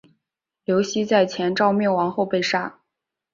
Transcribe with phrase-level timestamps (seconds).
[0.65, 2.79] 刘熙在前赵灭亡后被杀。